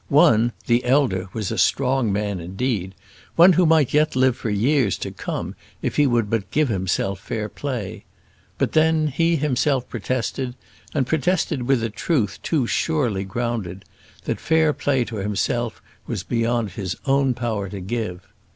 One, 0.09 0.51
the 0.65 0.83
elder, 0.83 1.29
was 1.31 1.51
a 1.51 1.59
strong 1.59 2.11
man, 2.11 2.39
indeed; 2.39 2.95
one 3.35 3.53
who 3.53 3.67
might 3.67 3.93
yet 3.93 4.15
live 4.15 4.35
for 4.35 4.49
years 4.49 4.97
to 4.97 5.11
come 5.11 5.53
if 5.83 5.97
he 5.97 6.07
would 6.07 6.27
but 6.27 6.49
give 6.49 6.69
himself 6.69 7.19
fair 7.19 7.47
play. 7.47 8.03
But 8.57 8.71
then, 8.71 9.09
he 9.09 9.35
himself 9.35 9.87
protested, 9.87 10.55
and 10.95 11.05
protested 11.05 11.67
with 11.67 11.83
a 11.83 11.91
truth 11.91 12.39
too 12.41 12.65
surely 12.65 13.25
grounded, 13.25 13.85
that 14.23 14.39
fair 14.39 14.73
play 14.73 15.05
to 15.05 15.17
himself 15.17 15.83
was 16.07 16.23
beyond 16.23 16.71
his 16.71 16.95
own 17.05 17.35
power 17.35 17.69
to 17.69 17.79
give. 17.79 18.27